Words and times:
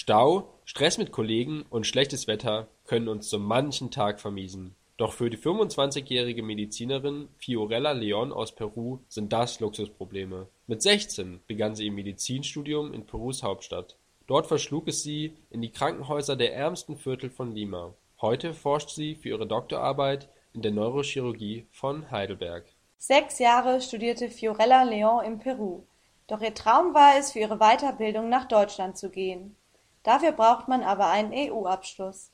Stau, 0.00 0.54
Stress 0.64 0.96
mit 0.96 1.10
Kollegen 1.10 1.64
und 1.70 1.84
schlechtes 1.84 2.28
Wetter 2.28 2.68
können 2.86 3.08
uns 3.08 3.28
so 3.28 3.40
manchen 3.40 3.90
Tag 3.90 4.20
vermiesen. 4.20 4.76
Doch 4.96 5.12
für 5.12 5.28
die 5.28 5.36
25-jährige 5.36 6.44
Medizinerin 6.44 7.28
Fiorella 7.36 7.90
Leon 7.90 8.32
aus 8.32 8.54
Peru 8.54 9.00
sind 9.08 9.32
das 9.32 9.58
Luxusprobleme. 9.58 10.46
Mit 10.68 10.82
16 10.82 11.40
begann 11.48 11.74
sie 11.74 11.86
ihr 11.86 11.92
Medizinstudium 11.92 12.94
in 12.94 13.06
Perus 13.06 13.42
Hauptstadt. 13.42 13.96
Dort 14.28 14.46
verschlug 14.46 14.86
es 14.86 15.02
sie 15.02 15.32
in 15.50 15.62
die 15.62 15.72
Krankenhäuser 15.72 16.36
der 16.36 16.54
ärmsten 16.54 16.96
Viertel 16.96 17.28
von 17.28 17.52
Lima. 17.52 17.92
Heute 18.20 18.54
forscht 18.54 18.90
sie 18.90 19.16
für 19.16 19.30
ihre 19.30 19.48
Doktorarbeit 19.48 20.28
in 20.54 20.62
der 20.62 20.70
Neurochirurgie 20.70 21.66
von 21.72 22.08
Heidelberg. 22.12 22.66
Sechs 22.98 23.40
Jahre 23.40 23.80
studierte 23.80 24.30
Fiorella 24.30 24.84
Leon 24.84 25.24
in 25.24 25.38
Peru, 25.40 25.82
doch 26.28 26.40
ihr 26.40 26.54
Traum 26.54 26.94
war 26.94 27.18
es, 27.18 27.32
für 27.32 27.40
ihre 27.40 27.58
Weiterbildung 27.58 28.28
nach 28.28 28.46
Deutschland 28.46 28.96
zu 28.96 29.10
gehen. 29.10 29.56
Dafür 30.02 30.32
braucht 30.32 30.68
man 30.68 30.82
aber 30.82 31.08
einen 31.08 31.32
EU-Abschluss. 31.32 32.30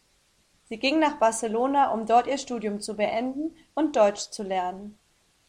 Sie 0.65 0.79
ging 0.79 0.99
nach 0.99 1.19
Barcelona, 1.19 1.93
um 1.93 2.07
dort 2.07 2.27
ihr 2.27 2.39
Studium 2.39 2.81
zu 2.81 2.97
beenden 2.97 3.55
und 3.75 3.97
Deutsch 3.97 4.31
zu 4.31 4.43
lernen. 4.43 4.99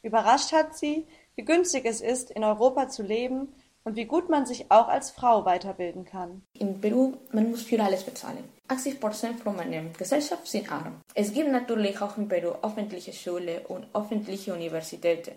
Überrascht 0.02 0.52
hat 0.52 0.78
sie, 0.78 1.08
wie 1.36 1.46
günstig 1.46 1.86
es 1.86 2.02
ist, 2.02 2.32
in 2.32 2.44
Europa 2.44 2.90
zu 2.90 3.02
leben 3.02 3.54
und 3.84 3.96
wie 3.96 4.06
gut 4.06 4.30
man 4.30 4.46
sich 4.46 4.72
auch 4.72 4.88
als 4.88 5.12
Frau 5.12 5.46
weiterbilden 5.46 6.06
kann. 6.06 6.44
In 6.54 6.82
Peru, 6.82 7.14
man 7.32 7.50
muss 7.52 7.64
für 7.64 7.82
alles 7.82 8.04
bezahlen. 8.04 8.44
80 8.68 9.00
Prozent 9.00 9.40
von 9.40 9.56
meiner 9.56 9.84
Gesellschaft 9.98 10.48
sind 10.48 10.72
arm. 10.72 11.02
Es 11.14 11.32
gibt 11.32 11.52
natürlich 11.52 12.02
auch 12.02 12.18
in 12.18 12.28
Peru 12.28 12.56
öffentliche 12.62 13.14
Schulen 13.14 13.66
und 13.68 13.88
öffentliche 13.94 14.54
Universitäten, 14.54 15.34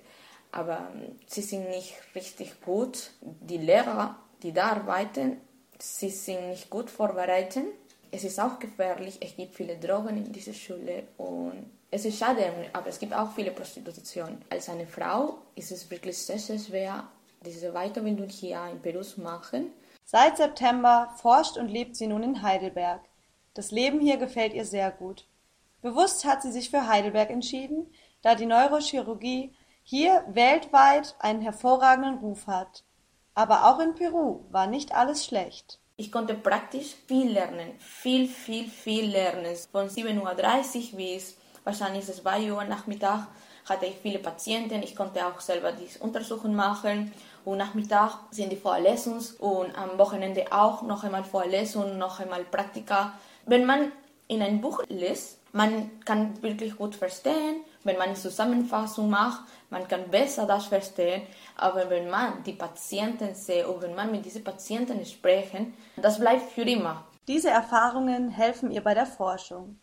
aber 0.51 0.89
sie 1.27 1.43
sind 1.43 1.69
nicht 1.69 1.95
richtig 2.15 2.61
gut. 2.63 3.11
Die 3.21 3.59
Lehrer, 3.59 4.17
die 4.43 4.53
da 4.53 4.71
arbeiten, 4.71 5.37
sie 5.79 6.11
sind 6.11 6.49
nicht 6.49 6.71
gut 6.71 6.91
vorbereitet. 6.91 7.65
Es 8.11 8.25
ist 8.25 8.41
auch 8.41 8.59
gefährlich, 8.59 9.19
es 9.21 9.37
gibt 9.37 9.55
viele 9.55 9.77
Drogen 9.77 10.17
in 10.17 10.33
dieser 10.33 10.55
Schule 10.55 11.09
und 11.19 11.71
es 11.91 12.05
ist 12.05 12.19
schade, 12.19 12.53
aber 12.73 12.89
es 12.89 12.99
gibt 12.99 13.15
auch 13.15 13.33
viele 13.33 13.51
Prostitution. 13.51 14.43
Als 14.51 14.69
eine 14.69 14.87
Frau 14.87 15.39
ist 15.55 15.73
es 15.73 15.91
wirklich 15.91 16.17
sehr, 16.19 16.39
sehr 16.39 16.59
schwer, 16.59 17.09
diese 17.45 17.73
Weiterbildung 17.73 18.29
hier 18.29 18.63
in 18.71 18.81
Peru 18.81 19.03
zu 19.03 19.21
machen. 19.21 19.73
Seit 20.05 20.39
September 20.39 21.15
forscht 21.17 21.59
und 21.59 21.69
lebt 21.69 21.97
sie 21.97 22.07
nun 22.07 22.23
in 22.23 22.43
Heidelberg. 22.43 23.03
Das 23.55 23.71
Leben 23.71 24.01
hier 24.01 24.17
gefällt 24.17 24.55
ihr 24.55 24.65
sehr 24.65 24.91
gut. 24.91 25.27
Bewusst 25.83 26.25
hat 26.25 26.43
sie 26.43 26.53
sich 26.53 26.71
für 26.71 26.89
Heidelberg 26.89 27.31
entschieden, 27.31 27.93
da 28.23 28.35
die 28.35 28.47
Neurochirurgie 28.47 29.55
hier 29.83 30.25
weltweit 30.29 31.15
einen 31.19 31.41
hervorragenden 31.41 32.19
Ruf 32.19 32.47
hat. 32.47 32.85
Aber 33.39 33.67
auch 33.67 33.79
in 33.79 33.95
Peru 33.95 34.41
war 34.51 34.67
nicht 34.67 34.93
alles 34.93 35.25
schlecht. 35.25 35.79
Ich 35.97 36.11
konnte 36.11 36.35
praktisch 36.35 36.97
viel 37.07 37.31
lernen, 37.31 37.71
viel, 37.79 38.27
viel, 38.27 38.69
viel 38.69 39.09
lernen. 39.13 39.55
Von 39.71 39.89
7.30 39.89 40.91
Uhr 40.91 40.97
bis 40.99 41.37
wahrscheinlich 41.63 42.05
2 42.05 42.53
Uhr 42.53 42.65
Nachmittag 42.65 43.29
hatte 43.69 43.87
ich 43.87 43.95
viele 44.03 44.19
Patienten. 44.19 44.83
Ich 44.83 44.97
konnte 44.97 45.25
auch 45.25 45.39
selber 45.39 45.71
die 45.71 45.87
Untersuchungen 46.01 46.57
machen. 46.57 47.13
Und 47.45 47.59
Nachmittag 47.59 48.19
sind 48.33 48.51
die 48.51 48.57
Vorlesungen 48.57 49.25
und 49.39 49.73
am 49.79 49.97
Wochenende 49.99 50.47
auch 50.51 50.83
noch 50.83 51.05
einmal 51.05 51.23
Vorlesungen, 51.23 51.97
noch 51.97 52.19
einmal 52.19 52.43
Praktika. 52.43 53.13
Wenn 53.47 53.67
man 53.67 53.93
in 54.27 54.43
ein 54.43 54.61
Buch 54.61 54.83
liest, 54.89 55.39
man 55.53 55.93
kann 56.05 56.43
wirklich 56.43 56.77
gut 56.77 56.97
verstehen, 56.97 57.61
wenn 57.89 57.97
man 57.97 58.09
eine 58.09 58.17
Zusammenfassung 58.17 59.09
macht, 59.09 59.41
man 59.71 59.89
kann 59.89 60.11
besser 60.11 60.47
das 60.47 60.67
verstehen, 60.67 61.23
aber 61.57 61.89
wenn 61.89 62.11
man 62.11 62.43
die 62.45 62.53
Patienten 62.53 63.35
sieht 63.35 63.65
und 63.65 63.81
wenn 63.81 63.95
man 63.95 64.13
mit 64.13 64.27
diesen 64.27 64.45
Patienten 64.45 65.05
sprechen, 65.07 65.75
das 65.97 66.21
bleibt 66.21 66.53
für 66.53 66.63
immer. 66.63 67.07
Diese 67.27 67.49
Erfahrungen 67.49 68.29
helfen 68.29 68.71
ihr 68.71 68.83
bei 68.83 68.93
der 68.93 69.07
Forschung. 69.07 69.79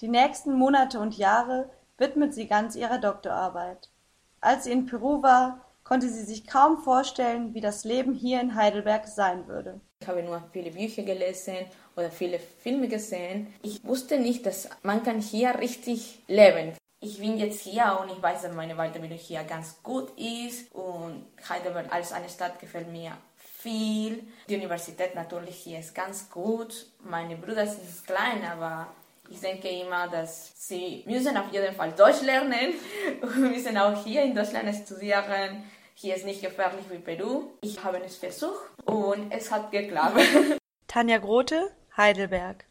Die 0.00 0.08
nächsten 0.08 0.52
Monate 0.52 1.00
und 1.00 1.18
Jahre 1.18 1.68
widmet 1.96 2.32
sie 2.32 2.46
ganz 2.46 2.76
ihrer 2.76 2.98
Doktorarbeit. 2.98 3.90
Als 4.40 4.64
sie 4.64 4.72
in 4.72 4.86
Peru 4.86 5.22
war, 5.22 5.60
konnte 5.82 6.08
sie 6.08 6.22
sich 6.22 6.46
kaum 6.46 6.78
vorstellen, 6.78 7.54
wie 7.54 7.60
das 7.60 7.84
Leben 7.84 8.14
hier 8.14 8.40
in 8.40 8.54
Heidelberg 8.54 9.08
sein 9.08 9.48
würde. 9.48 9.80
Ich 10.00 10.06
habe 10.06 10.22
nur 10.22 10.44
viele 10.52 10.70
Bücher 10.70 11.02
gelesen 11.02 11.56
oder 11.96 12.10
viele 12.10 12.38
Filme 12.38 12.86
gesehen. 12.86 13.52
Ich 13.62 13.84
wusste 13.84 14.20
nicht, 14.20 14.46
dass 14.46 14.68
man 14.84 15.02
kann 15.02 15.20
hier 15.20 15.58
richtig 15.58 16.22
leben 16.28 16.74
ich 17.00 17.18
bin 17.18 17.38
jetzt 17.38 17.60
hier 17.60 17.98
und 18.00 18.10
ich 18.10 18.20
weiß, 18.20 18.42
dass 18.42 18.54
meine 18.54 18.74
Weiterbildung 18.74 19.18
hier 19.18 19.44
ganz 19.44 19.82
gut 19.82 20.10
ist 20.18 20.72
und 20.74 21.26
Heidelberg 21.48 21.92
als 21.92 22.12
eine 22.12 22.28
Stadt 22.28 22.58
gefällt 22.58 22.90
mir 22.90 23.12
viel. 23.36 24.24
Die 24.48 24.56
Universität 24.56 25.14
natürlich 25.14 25.56
hier 25.56 25.78
ist 25.78 25.94
ganz 25.94 26.28
gut. 26.30 26.86
Meine 27.00 27.36
Brüder 27.36 27.66
sind 27.66 28.06
klein, 28.06 28.44
aber 28.44 28.88
ich 29.30 29.40
denke 29.40 29.68
immer, 29.68 30.08
dass 30.08 30.52
sie 30.56 31.04
müssen 31.06 31.36
auf 31.36 31.52
jeden 31.52 31.74
Fall 31.74 31.92
Deutsch 31.92 32.22
lernen 32.22 32.74
und 33.20 33.38
müssen 33.38 33.76
auch 33.78 34.04
hier 34.04 34.22
in 34.22 34.34
Deutschland 34.34 34.74
studieren. 34.74 35.64
Hier 35.94 36.16
ist 36.16 36.24
nicht 36.24 36.42
gefährlich 36.42 36.84
wie 36.90 36.98
Peru. 36.98 37.50
Ich 37.60 37.82
habe 37.82 37.98
es 38.04 38.16
versucht 38.16 38.70
und 38.84 39.30
es 39.30 39.50
hat 39.50 39.70
geklappt. 39.70 40.20
Tanja 40.86 41.18
Grote, 41.18 41.70
Heidelberg. 41.96 42.67